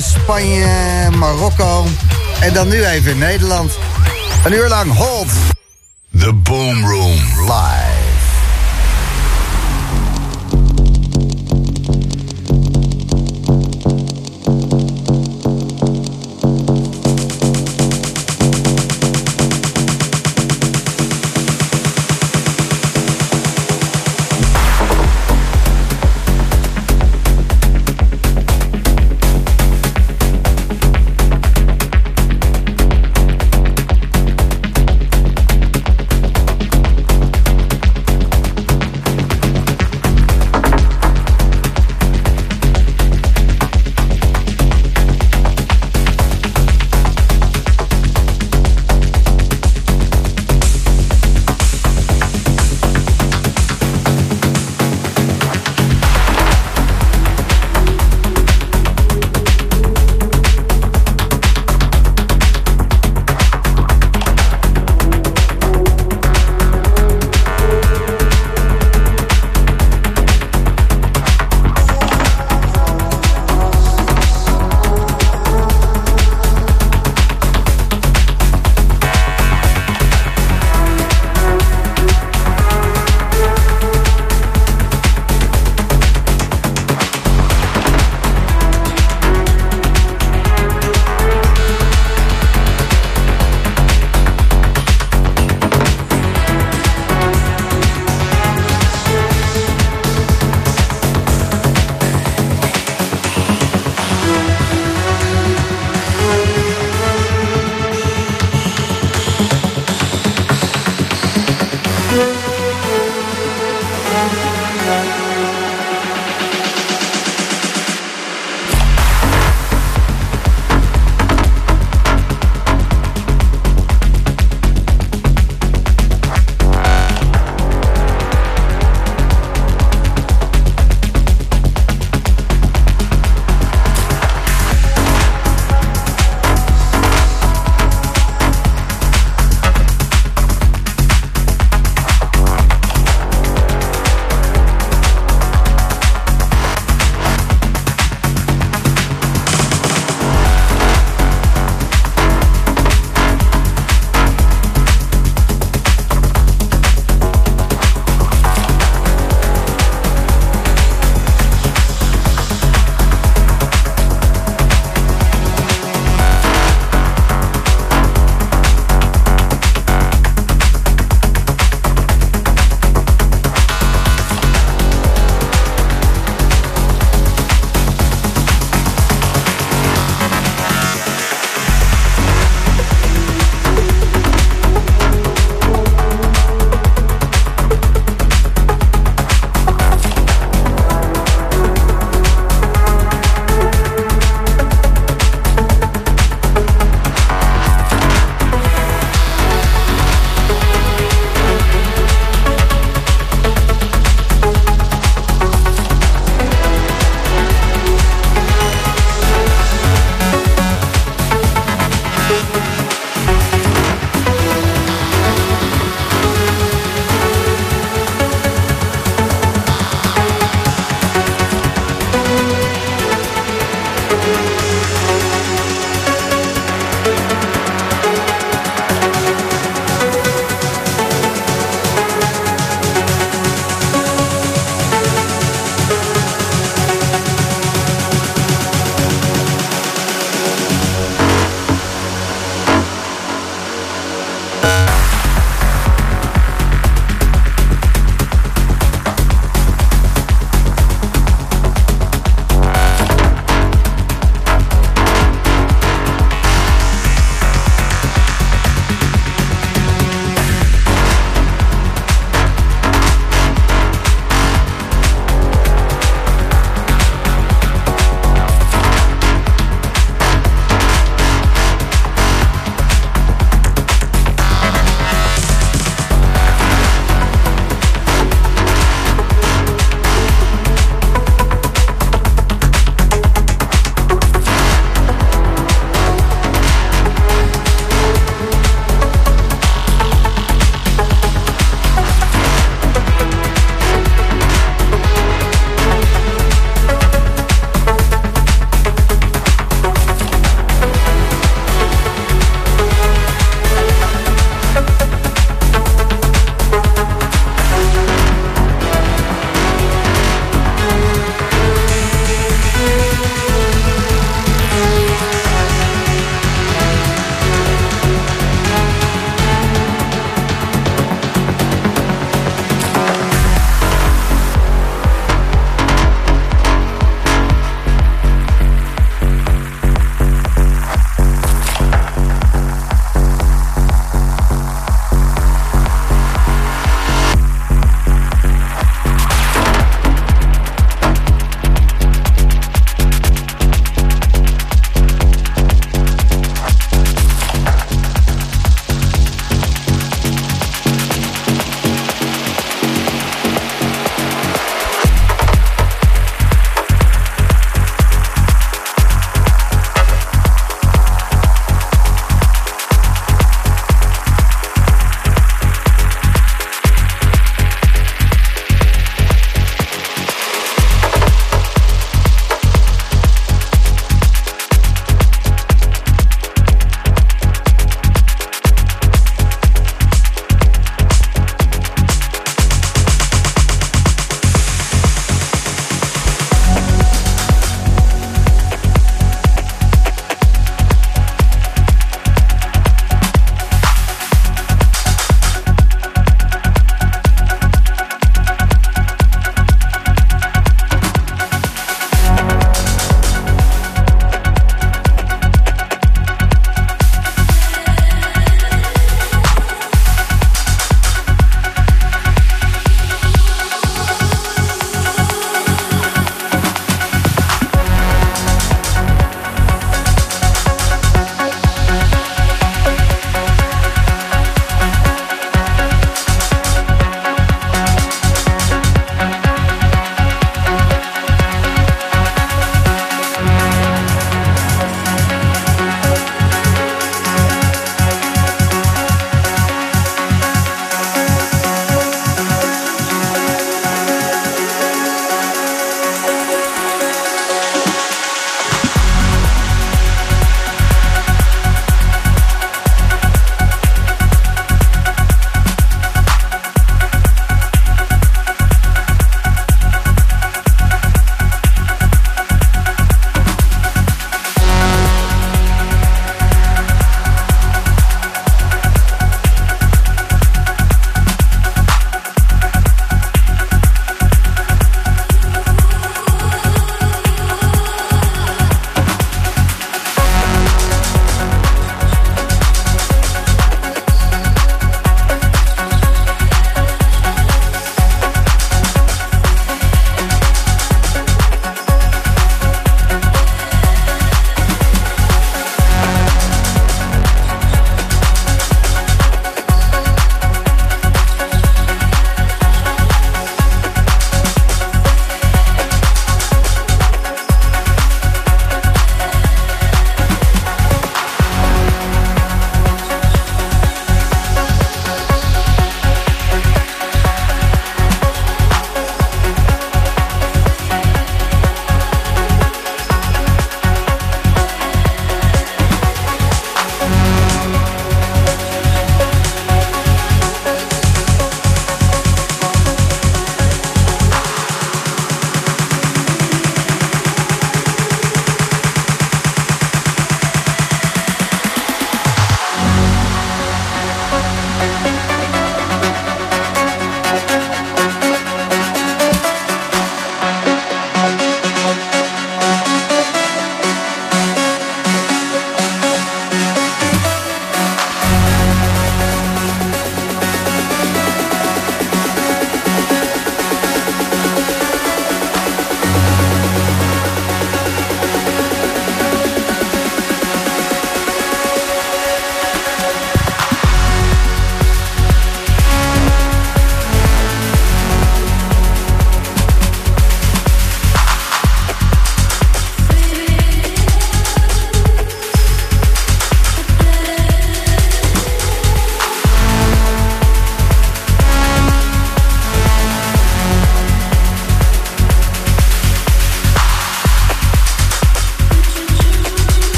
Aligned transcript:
Spanje, 0.00 1.10
Marokko. 1.16 1.84
En 2.40 2.52
dan 2.52 2.68
nu 2.68 2.84
even 2.84 3.18
Nederland. 3.18 3.72
Een 4.44 4.52
uur 4.52 4.68
lang 4.68 4.96
Hold. 4.96 5.30
The 6.18 6.32
Boom 6.32 6.86
Room 6.86 7.18
Live. 7.46 7.93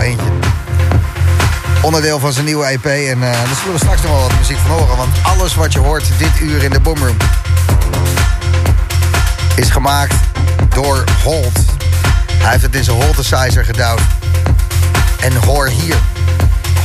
Eentje. 0.00 0.26
Onderdeel 1.82 2.18
van 2.18 2.32
zijn 2.32 2.44
nieuwe 2.44 2.64
EP. 2.64 2.84
En 2.84 3.18
uh, 3.18 3.22
daar 3.22 3.56
zullen 3.58 3.72
we 3.72 3.78
straks 3.78 4.02
nog 4.02 4.10
wel 4.10 4.20
wat 4.20 4.38
muziek 4.38 4.56
van 4.56 4.70
horen. 4.70 4.96
Want 4.96 5.16
alles 5.22 5.54
wat 5.54 5.72
je 5.72 5.78
hoort 5.78 6.04
dit 6.18 6.40
uur 6.40 6.62
in 6.62 6.70
de 6.70 6.80
Boomroom... 6.80 7.16
is 9.56 9.70
gemaakt 9.70 10.14
door 10.68 11.04
Holt. 11.24 11.58
Hij 12.32 12.50
heeft 12.50 12.62
het 12.62 12.74
in 12.74 12.84
zijn 12.84 13.02
Holtesizer 13.02 13.64
gedouwd. 13.64 14.00
En 15.20 15.32
hoor 15.44 15.66
hier. 15.66 15.96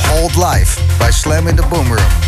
Hold 0.08 0.36
Live 0.36 0.78
bij 0.98 1.12
Slam 1.12 1.46
in 1.46 1.56
the 1.56 1.66
Boomroom. 1.68 2.27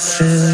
feel 0.00 0.49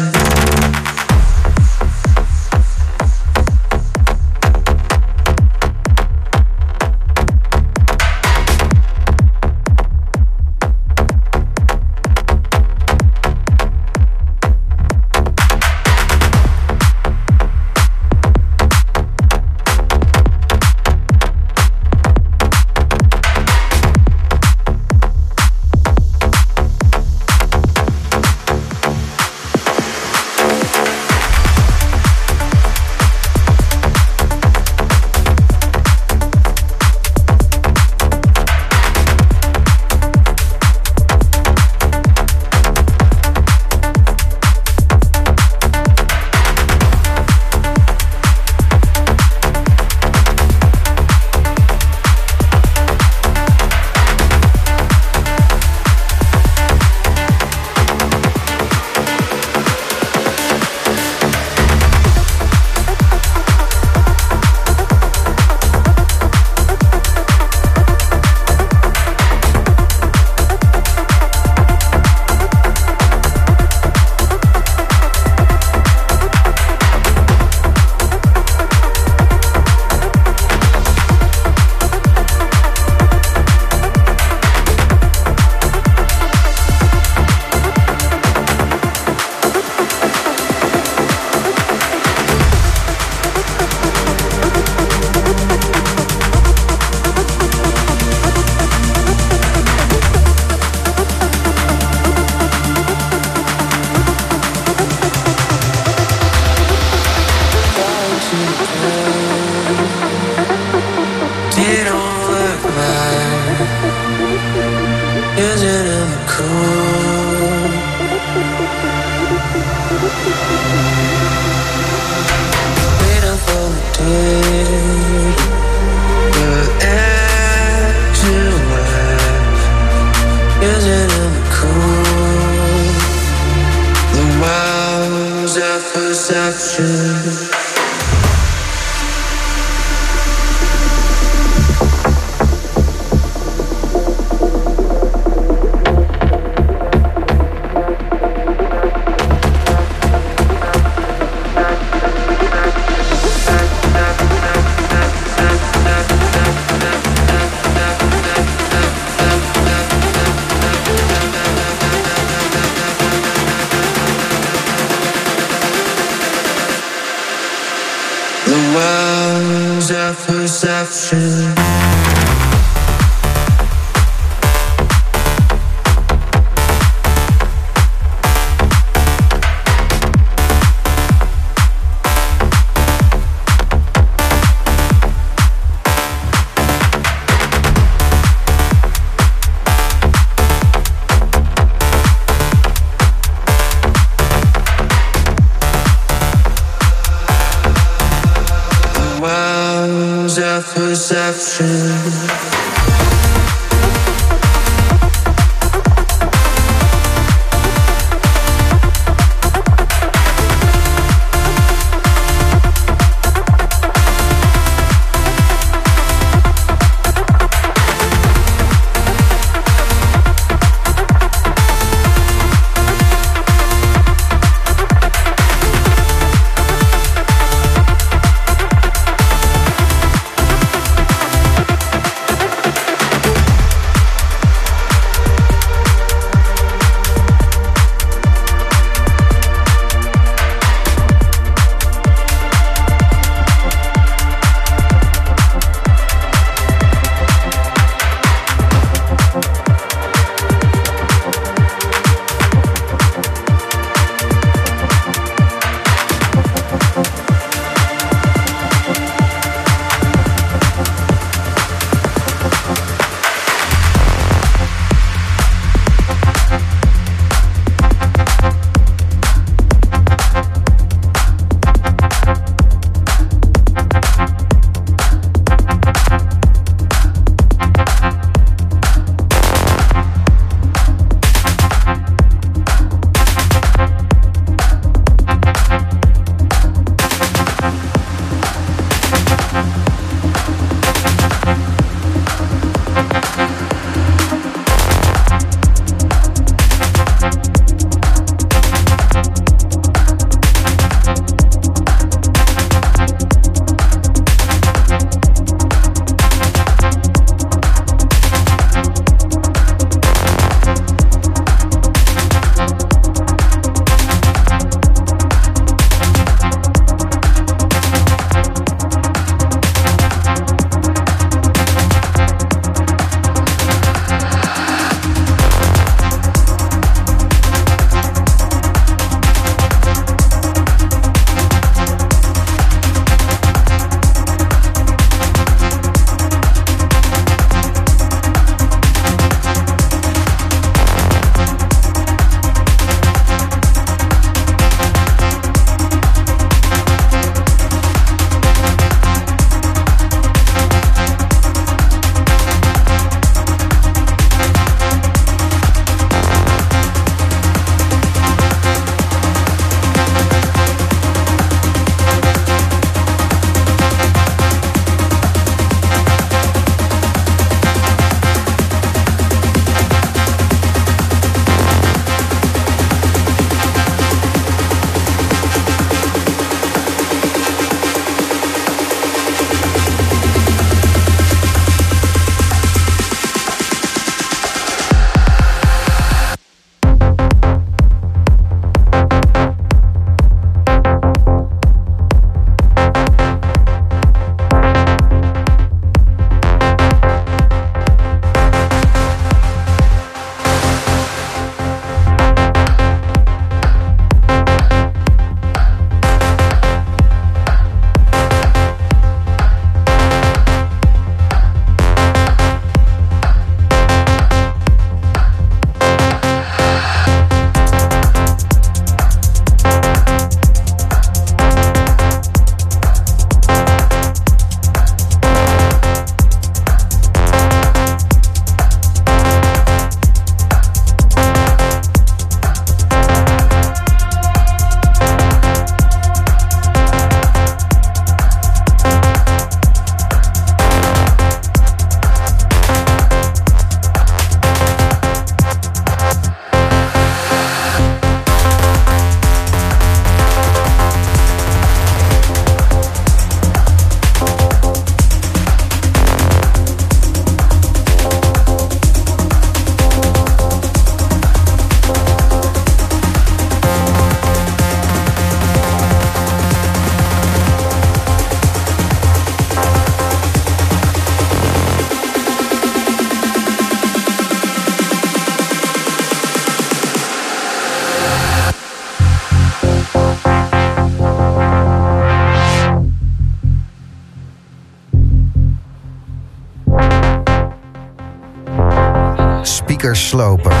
slopen. 489.97 490.51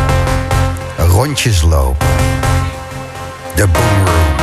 Rondjes 0.97 1.61
lopen. 1.61 2.07
De 3.55 3.67
Boomroom. 3.67 4.35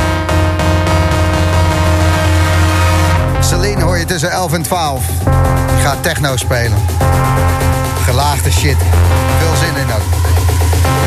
Celine 3.39 3.83
hoor 3.83 3.97
je 3.97 4.05
tussen 4.05 4.31
11 4.31 4.53
en 4.53 4.61
12. 4.61 5.03
Ik 5.77 5.83
ga 5.83 5.95
techno 6.01 6.37
spelen. 6.37 6.77
Gelaagde 8.03 8.51
shit. 8.51 8.77
Veel 9.39 9.55
zin 9.55 9.75
in 9.75 9.93
ook. 9.93 10.33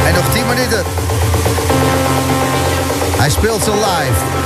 En 0.07 0.15
nog 0.15 0.33
10 0.33 0.47
minuten. 0.47 0.83
Hij 3.17 3.31
speelt 3.31 3.63
ze 3.63 3.71
live. 3.71 4.38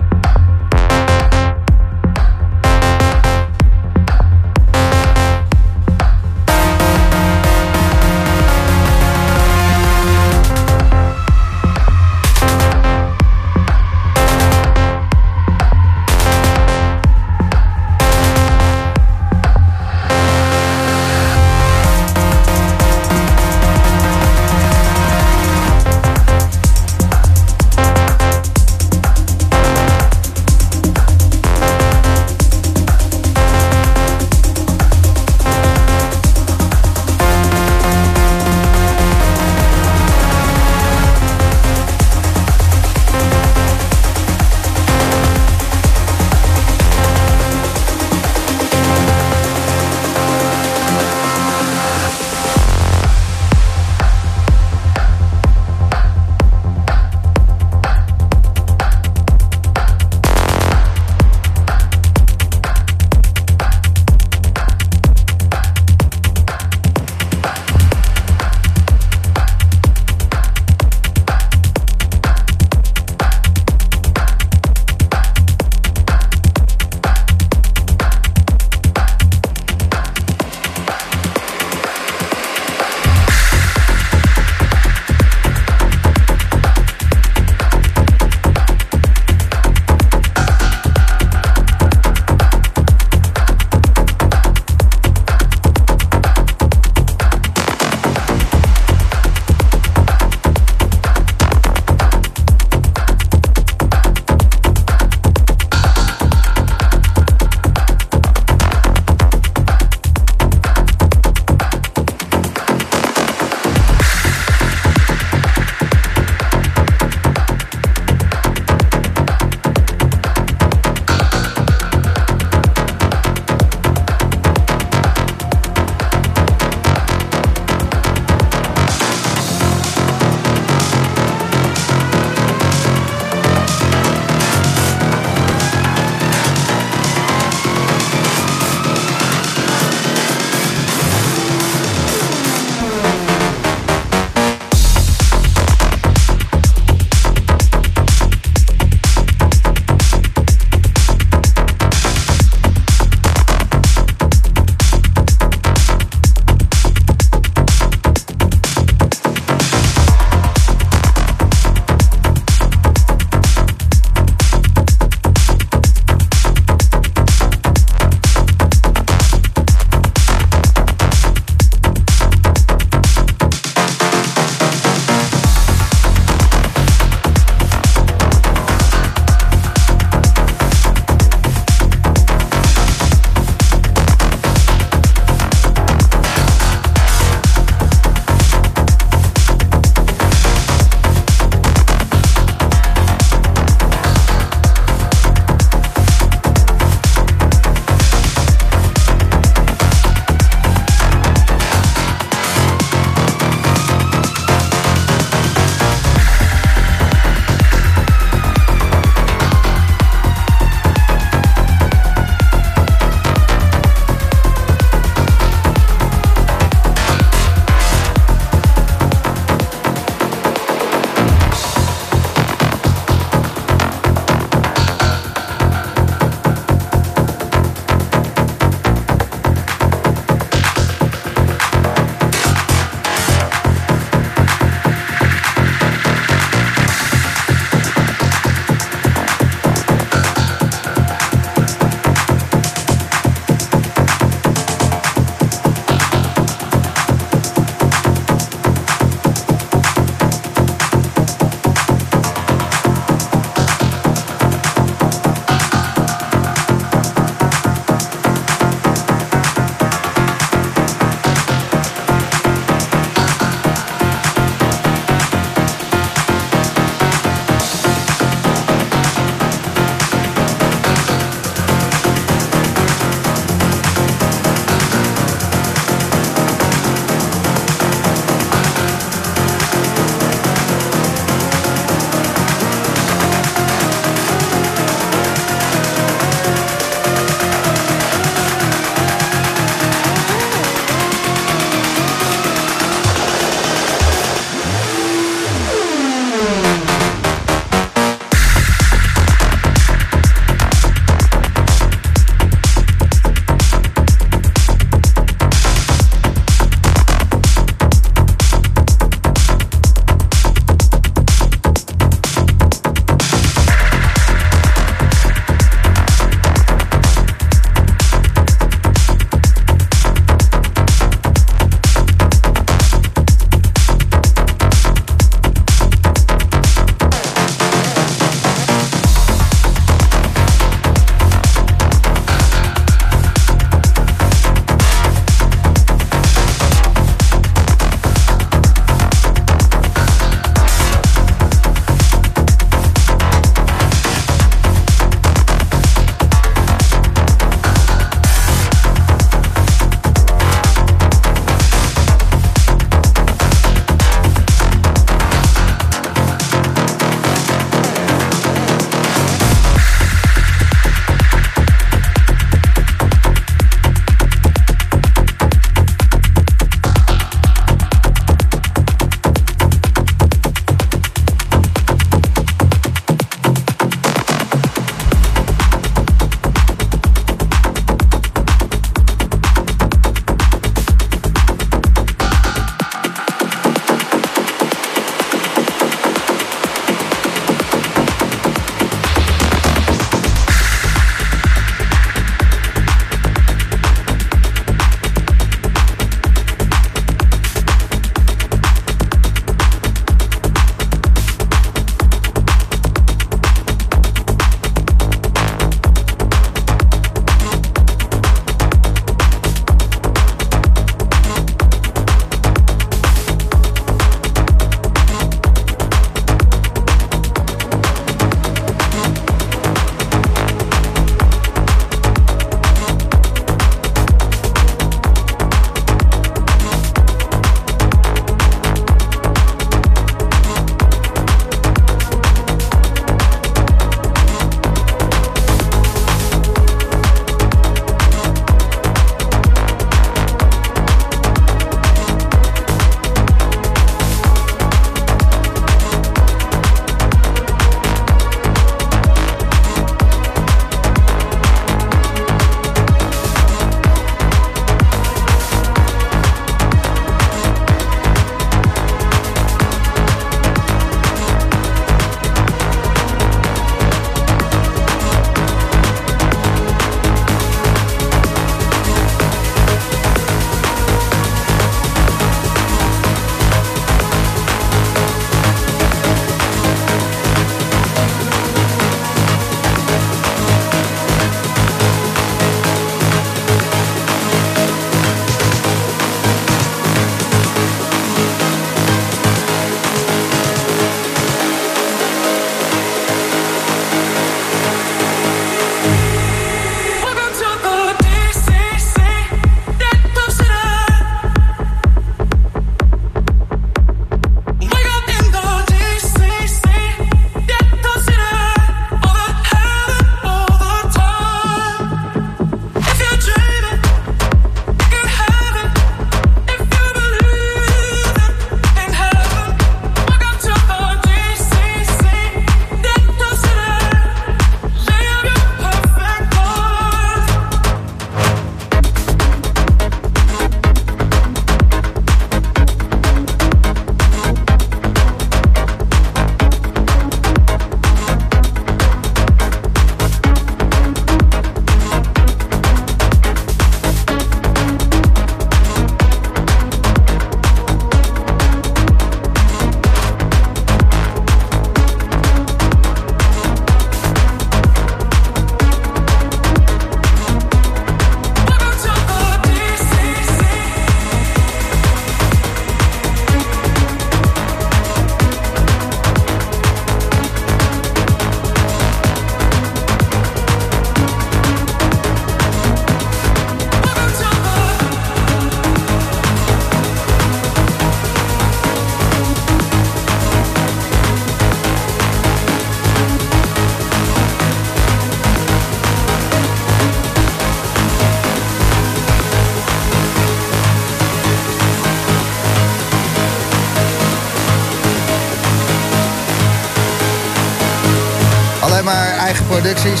Eigen 599.34 599.46
producties. 599.46 600.00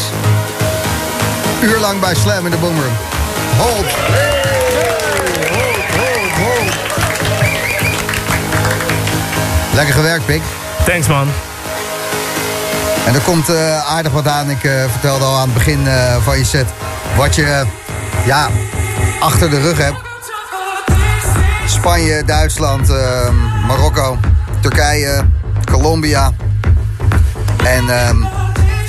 Uurlang 1.62 2.00
bij 2.00 2.14
Slam 2.14 2.44
in 2.44 2.50
de 2.50 2.56
Boomroom. 2.56 2.92
Hold. 3.56 3.86
Lekker 9.74 9.94
gewerkt, 9.94 10.26
Pik. 10.26 10.42
Thanks 10.84 11.06
man. 11.06 11.28
En 13.06 13.14
er 13.14 13.20
komt 13.20 13.50
uh, 13.50 13.92
aardig 13.92 14.12
wat 14.12 14.28
aan. 14.28 14.50
Ik 14.50 14.62
uh, 14.62 14.84
vertelde 14.90 15.24
al 15.24 15.36
aan 15.36 15.48
het 15.48 15.54
begin 15.54 15.80
uh, 15.84 16.16
van 16.22 16.38
je 16.38 16.44
set 16.44 16.66
wat 17.16 17.34
je 17.34 17.64
ja, 18.24 18.48
achter 19.20 19.50
de 19.50 19.60
rug 19.60 19.78
hebt. 19.78 19.96
Spanje, 21.66 22.24
Duitsland, 22.24 22.88
Marokko, 23.66 24.18
Turkije, 24.60 25.24
Colombia. 25.70 26.32
En 27.64 28.08
um, 28.08 28.22
er 28.22 28.33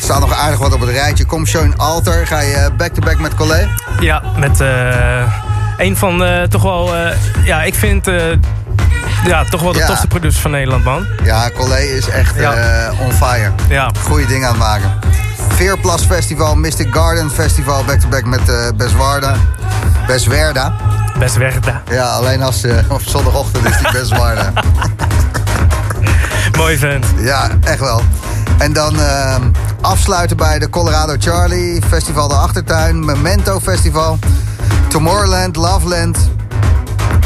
staat 0.05 0.19
nog 0.19 0.33
aardig 0.33 0.59
wat 0.59 0.73
op 0.73 0.79
het 0.79 0.89
rijtje. 0.89 1.25
Kom 1.25 1.45
Schoen 1.45 1.77
Alter, 1.77 2.27
ga 2.27 2.39
je 2.39 2.69
back-to-back 2.77 3.13
-back 3.13 3.19
met 3.19 3.35
Collet? 3.35 3.67
Ja, 3.99 4.21
met 4.37 4.59
een 5.77 5.97
van 5.97 6.23
toch 6.49 6.61
wel... 6.61 6.95
ja, 7.43 7.63
ik 7.63 7.75
vind 7.75 8.07
ja, 9.25 9.43
toch 9.43 9.61
wel 9.61 9.71
de 9.71 9.79
ja. 9.79 9.85
tofste 9.85 10.07
producer 10.07 10.41
van 10.41 10.51
Nederland, 10.51 10.83
man. 10.83 11.05
Ja, 11.23 11.49
Collet 11.49 11.89
is 11.89 12.09
echt 12.09 12.35
ja. 12.35 12.89
uh, 12.89 13.01
on 13.01 13.11
fire. 13.11 13.51
Ja. 13.69 13.91
Goeie 14.03 14.27
dingen 14.27 14.47
aan 14.47 14.53
het 14.53 14.63
maken. 14.63 14.91
Veerplas 15.47 16.01
Festival, 16.01 16.55
Mystic 16.55 16.93
Garden 16.93 17.31
Festival, 17.31 17.83
back-to-back 17.83 18.25
met 18.25 18.49
uh, 18.49 18.67
Beswarda. 18.77 19.35
Beswerda. 20.07 20.75
Beswerda. 21.19 21.81
Ja, 21.89 22.05
alleen 22.05 22.41
als 22.41 22.63
uh, 22.63 22.77
op 22.89 23.01
zondagochtend 23.01 23.65
is 23.65 23.77
die 23.77 23.91
Beswarda. 23.91 24.53
Mooi 26.57 26.77
vent. 26.77 27.05
Ja, 27.17 27.49
echt 27.63 27.79
wel. 27.79 28.01
En 28.57 28.73
dan 28.73 28.95
uh, 28.95 29.35
afsluiten 29.85 30.37
bij 30.37 30.59
de 30.59 30.69
Colorado 30.69 31.15
Charlie, 31.19 31.81
Festival 31.81 32.27
de 32.27 32.33
Achtertuin, 32.33 33.05
Memento 33.05 33.59
Festival, 33.59 34.19
Tomorrowland, 34.87 35.55
Loveland. 35.55 36.17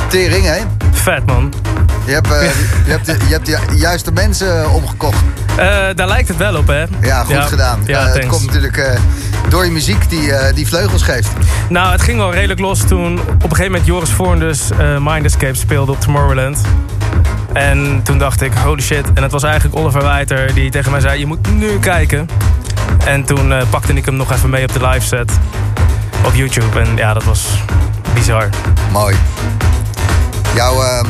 Tering, 0.08 0.46
hè? 0.46 0.60
Vet, 0.92 1.26
man. 1.26 1.54
Je 2.06 2.12
hebt, 2.12 2.28
uh, 2.28 2.42
je 2.86 2.92
hebt, 2.92 3.06
de, 3.06 3.18
je 3.28 3.34
hebt 3.34 3.46
de 3.46 3.60
juiste 3.76 4.12
mensen 4.12 4.72
omgekocht. 4.72 5.22
Uh, 5.52 5.58
daar 5.96 6.08
lijkt 6.08 6.28
het 6.28 6.38
wel 6.38 6.56
op, 6.56 6.68
hè? 6.68 6.86
Ja, 7.02 7.24
goed 7.24 7.36
ja. 7.36 7.42
gedaan. 7.42 7.80
Ja, 7.86 8.08
uh, 8.08 8.14
het 8.14 8.26
komt 8.28 8.46
natuurlijk 8.46 9.00
door 9.50 9.66
je 9.66 9.72
muziek 9.72 10.10
die, 10.10 10.32
die 10.54 10.68
vleugels 10.68 11.04
geeft. 11.04 11.30
Nou, 11.70 11.92
het 11.92 12.02
ging 12.02 12.18
wel 12.18 12.34
redelijk 12.34 12.60
los 12.60 12.80
toen 12.88 13.20
op 13.20 13.30
een 13.30 13.42
gegeven 13.42 13.66
moment 13.66 13.86
Joris 13.86 14.10
Voorn 14.10 14.40
dus 14.40 14.62
Mind 15.00 15.26
Escape 15.26 15.56
speelde 15.56 15.92
op 15.92 16.02
Tomorrowland. 16.02 16.62
En 17.54 18.02
toen 18.04 18.18
dacht 18.18 18.42
ik, 18.42 18.54
holy 18.54 18.82
shit. 18.82 19.06
En 19.14 19.24
het 19.24 19.32
was 19.32 19.44
eigenlijk 19.44 19.76
Oliver 19.76 20.04
Wijter 20.04 20.54
die 20.54 20.72
tegen 20.72 20.92
mij 20.92 21.00
zei, 21.00 21.20
je 21.20 21.26
moet 21.26 21.52
nu 21.56 21.80
kijken. 21.80 22.30
En 23.06 23.24
toen 23.24 23.54
pakte 23.70 23.94
ik 23.94 24.06
hem 24.06 24.16
nog 24.16 24.32
even 24.32 24.50
mee 24.50 24.64
op 24.64 24.74
de 24.74 24.88
live 24.88 25.06
set 25.06 25.32
op 26.26 26.34
YouTube. 26.34 26.80
En 26.80 26.96
ja, 26.96 27.14
dat 27.14 27.24
was 27.24 27.48
bizar. 28.14 28.50
Mooi. 28.92 29.16
Jouw 30.56 30.84
uh, 30.84 31.02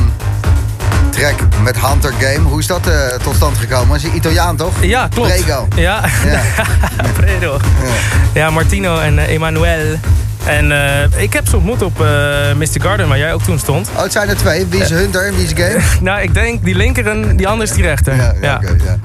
track 1.10 1.34
met 1.62 1.80
Hunter 1.80 2.12
Game, 2.18 2.48
hoe 2.48 2.58
is 2.58 2.66
dat 2.66 2.88
uh, 2.88 3.06
tot 3.22 3.34
stand 3.34 3.58
gekomen? 3.58 3.96
Is 3.96 4.02
je 4.02 4.12
Italiaan 4.12 4.56
toch? 4.56 4.72
Ja, 4.82 5.08
klopt. 5.08 5.28
Prego. 5.28 5.68
Ja, 5.76 6.04
ja. 6.24 6.40
Prego. 7.20 7.58
Ja. 7.82 8.40
ja. 8.40 8.50
Martino 8.50 8.98
en 8.98 9.14
uh, 9.14 9.28
Emanuel. 9.28 9.98
En 10.46 10.70
uh, 10.70 11.22
ik 11.22 11.32
heb 11.32 11.48
ze 11.48 11.56
ontmoet 11.56 11.82
op 11.82 11.98
Mr. 12.56 12.80
Garden, 12.82 13.08
waar 13.08 13.18
jij 13.18 13.32
ook 13.32 13.42
toen 13.42 13.58
stond. 13.58 13.90
Oh, 13.96 14.02
het 14.02 14.12
zijn 14.12 14.28
er 14.28 14.36
twee. 14.36 14.66
Wie 14.66 14.80
is 14.80 14.90
Hunter 14.90 15.26
en 15.26 15.36
wie 15.36 15.44
is 15.44 15.52
Game? 15.54 15.80
nou, 16.10 16.20
ik 16.20 16.34
denk 16.34 16.64
die 16.64 16.74
linker 16.74 17.06
en 17.06 17.36
die 17.36 17.48
andere 17.48 17.70
is 17.70 17.74
die 17.76 17.84
rechter. 17.84 18.16
Ja, 18.16 18.34
ja, 18.40 18.56
okay, 18.56 18.76
ja. 18.84 18.98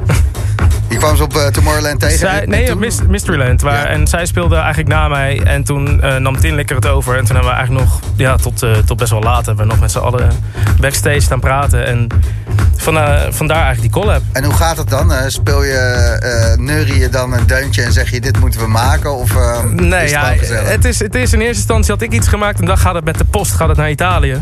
Die 0.88 1.04
kwam 1.04 1.16
ze 1.16 1.24
op 1.24 1.36
uh, 1.36 1.46
Tomorrowland 1.46 2.00
tegen? 2.00 2.18
Zij, 2.18 2.46
nee, 2.46 2.72
op. 2.72 2.80
Mysteryland. 3.08 3.62
Waar, 3.62 3.74
ja. 3.74 3.86
En 3.86 4.08
zij 4.08 4.26
speelde 4.26 4.56
eigenlijk 4.56 4.88
na 4.88 5.08
mij. 5.08 5.42
En 5.44 5.64
toen 5.64 6.00
uh, 6.04 6.16
nam 6.16 6.40
Tin 6.40 6.56
Likker 6.56 6.76
het 6.76 6.88
over. 6.88 7.18
En 7.18 7.26
toen 7.26 7.36
hebben 7.36 7.52
we 7.52 7.58
eigenlijk 7.58 7.86
nog 7.86 8.00
ja, 8.16 8.36
tot, 8.36 8.64
uh, 8.64 8.78
tot 8.78 8.98
best 8.98 9.12
wel 9.12 9.22
laat... 9.22 9.46
hebben 9.46 9.66
we 9.66 9.72
nog 9.72 9.80
met 9.80 9.92
z'n 9.92 9.98
allen 9.98 10.32
backstage 10.80 11.20
staan 11.20 11.40
praten. 11.40 11.86
En 11.86 12.08
van, 12.82 12.94
vandaar 13.34 13.64
eigenlijk 13.64 13.94
die 13.94 14.02
collab. 14.02 14.22
En 14.32 14.44
hoe 14.44 14.54
gaat 14.54 14.78
het 14.78 14.90
dan? 14.90 15.12
speel 15.28 15.64
je, 15.64 16.56
neurie 16.60 17.00
je 17.00 17.10
dan 17.10 17.34
een 17.34 17.48
deuntje 17.48 17.82
en 17.82 17.94
zeg 17.94 18.12
je... 18.12 18.22
dit 18.22 18.40
moeten 18.40 18.60
we 18.60 18.68
maken? 18.68 19.16
Of 19.16 19.34
nee, 19.72 20.04
is 20.04 20.12
ja, 20.12 20.34
het, 20.50 20.86
is, 20.86 21.00
het 21.00 21.16
is 21.16 21.34
in 21.34 21.40
eerste 21.40 21.56
instantie 21.56 21.92
had 21.92 22.02
ik 22.02 22.12
iets 22.12 22.28
gemaakt... 22.28 22.60
en 22.60 22.66
dan 22.66 22.78
gaat 22.78 22.96
het 22.96 23.06
met 23.06 23.18
de 23.18 23.26
post 23.26 23.52
gaat 23.52 23.68
het 23.68 23.78
naar 23.78 23.90
Italië. 23.90 24.42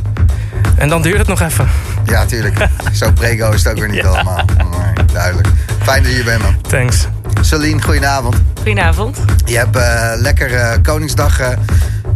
En 0.75 0.89
dan 0.89 1.01
duurt 1.01 1.17
het 1.17 1.27
nog 1.27 1.41
even. 1.41 1.67
Ja, 2.05 2.25
tuurlijk. 2.25 2.67
Zo 2.91 3.11
prego 3.11 3.51
is 3.51 3.63
het 3.63 3.73
ook 3.73 3.79
weer 3.79 3.89
niet 3.89 4.01
ja. 4.01 4.07
allemaal. 4.07 4.45
Maar, 4.69 4.93
duidelijk. 5.13 5.47
Fijn 5.81 6.03
dat 6.03 6.11
je 6.11 6.17
hier 6.17 6.25
bent, 6.25 6.41
man. 6.41 6.61
Thanks. 6.61 7.07
Celine, 7.41 7.81
goedenavond. 7.81 8.36
Goedenavond. 8.55 9.17
Je 9.45 9.57
hebt 9.57 9.75
uh, 9.75 10.11
lekker 10.15 10.51
uh, 10.51 10.71
Koningsdag 10.84 11.41
uh, 11.41 11.47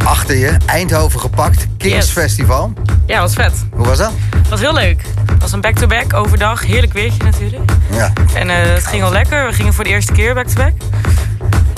achter 0.05 0.35
je. 0.35 0.57
Eindhoven 0.65 1.19
gepakt. 1.19 1.67
Kings 1.77 1.95
yes. 1.95 2.09
Festival. 2.09 2.73
Ja, 3.05 3.21
was 3.21 3.33
vet. 3.33 3.53
Hoe 3.71 3.85
was 3.85 3.97
dat? 3.97 4.11
Het 4.35 4.49
was 4.49 4.59
heel 4.59 4.73
leuk. 4.73 5.01
Het 5.37 5.45
was 5.45 5.55
een 5.55 5.61
back-to-back 5.61 6.07
-back, 6.07 6.19
overdag. 6.19 6.65
Heerlijk 6.65 6.93
weertje 6.93 7.23
natuurlijk. 7.23 7.71
Ja. 7.91 8.13
En 8.33 8.49
het 8.49 8.87
ging 8.87 9.03
al 9.03 9.11
lekker. 9.11 9.45
We 9.45 9.53
gingen 9.53 9.73
voor 9.73 9.83
de 9.83 9.89
eerste 9.89 10.11
keer 10.11 10.33
back-to-back. 10.33 10.73
-back. 10.77 10.87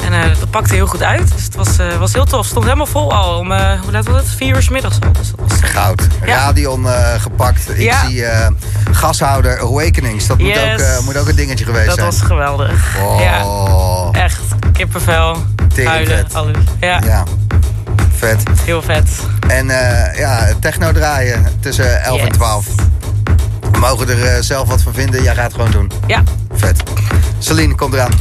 En 0.06 0.14
uh, 0.14 0.40
dat 0.40 0.50
pakte 0.50 0.74
heel 0.74 0.88
goed 0.88 1.04
uit. 1.04 1.32
Dus 1.36 1.44
het 1.44 1.56
was, 1.56 1.80
uh, 1.80 1.96
was 1.96 2.14
heel 2.14 2.26
tof. 2.26 2.40
Het 2.40 2.50
stond 2.50 2.66
helemaal 2.66 2.86
vol 2.86 3.14
al. 3.14 3.38
Om, 3.38 3.52
hoe 3.52 3.92
laat 3.92 4.08
was 4.08 4.22
het? 4.22 4.30
Vier 4.36 4.56
uur 4.56 4.62
's 4.62 4.70
middags 4.70 4.98
al. 5.02 5.12
Dus 5.12 5.32
dat 5.32 5.40
was, 5.40 5.60
Goud. 5.62 6.08
Ja. 6.26 6.36
Radion 6.36 6.88
gepakt. 7.18 7.70
Ik 7.70 7.80
ja. 7.80 8.06
zie 8.06 8.26
gashouder 8.92 9.60
Awakenings. 9.60 10.28
Dat 10.28 10.38
moet, 10.38 10.48
yes. 10.48 10.98
ook, 10.98 11.04
moet 11.04 11.18
ook 11.18 11.28
een 11.28 11.36
dingetje 11.36 11.66
geweest 11.66 11.86
dat 11.86 11.96
zijn. 11.96 12.10
Dat 12.10 12.20
was 12.20 12.28
geweldig. 12.28 12.96
Oh. 13.02 13.20
Ja. 13.22 14.22
Echt. 14.22 14.42
Kippenvel. 14.74 15.38
Huilen. 15.84 16.18
vet. 16.18 16.36
Alles. 16.36 16.58
Ja. 16.80 17.02
ja. 17.06 17.24
Vet. 18.16 18.44
Heel 18.62 18.82
vet. 18.82 19.10
En 19.48 19.68
ja, 20.16 20.48
techno 20.60 20.92
draaien 20.92 21.46
tussen 21.60 22.04
11 22.04 22.18
yes. 22.18 22.26
en 22.26 22.32
12. 22.32 22.66
We 23.80 23.86
mogen 23.86 24.10
er 24.10 24.44
zelf 24.44 24.68
wat 24.68 24.82
van 24.82 24.94
vinden. 24.94 25.24
Jij 25.24 25.36
gaat 25.36 25.44
het 25.44 25.54
gewoon 25.54 25.72
doen. 25.72 25.92
Ja. 26.08 26.24
Vet. 26.52 26.84
Celine, 27.38 27.76
komt 27.76 27.94
eraan. 27.94 28.12